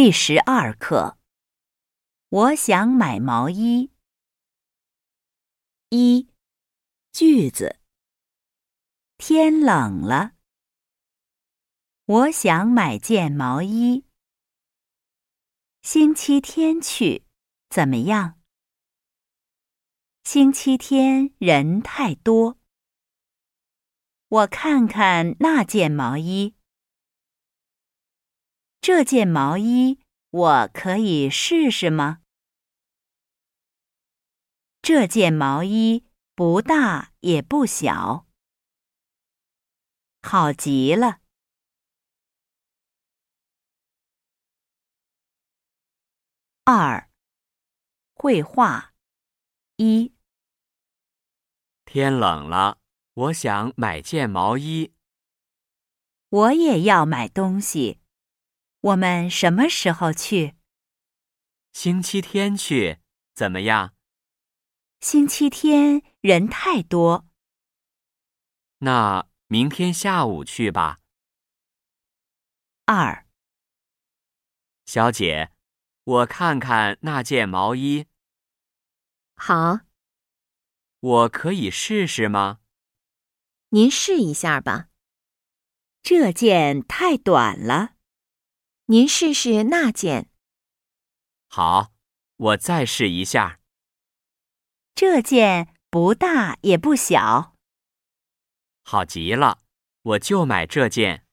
[0.00, 1.18] 第十二课，
[2.28, 3.90] 我想买毛衣。
[5.88, 6.28] 一
[7.10, 7.80] 句子：
[9.16, 10.36] 天冷了，
[12.04, 14.04] 我想买件毛衣。
[15.82, 17.24] 星期天去
[17.68, 18.40] 怎么样？
[20.22, 22.56] 星期天人太多，
[24.28, 26.54] 我看看那件毛衣。
[28.90, 30.00] 这件毛衣
[30.30, 32.22] 我可以试试吗？
[34.80, 38.26] 这件毛衣不大也不小，
[40.22, 41.20] 好极了。
[46.64, 47.10] 二，
[48.14, 48.94] 绘画
[49.76, 50.14] 一。
[51.84, 52.78] 天冷了，
[53.12, 54.94] 我想买件毛衣。
[56.30, 57.97] 我也要买东西。
[58.88, 60.54] 我们什么时候去？
[61.72, 63.00] 星期天去
[63.34, 63.94] 怎么样？
[65.00, 67.28] 星期天人太多。
[68.78, 71.00] 那明天下午去吧。
[72.86, 73.26] 二，
[74.86, 75.52] 小姐，
[76.04, 78.06] 我看看那件毛衣。
[79.34, 79.80] 好，
[81.00, 82.60] 我可以试试吗？
[83.70, 84.88] 您试一下吧。
[86.02, 87.97] 这件太短了。
[88.90, 90.30] 您试试那件。
[91.46, 91.92] 好，
[92.36, 93.60] 我再试一下。
[94.94, 97.54] 这件不大也不小。
[98.84, 99.60] 好极了，
[100.00, 101.26] 我就买这件。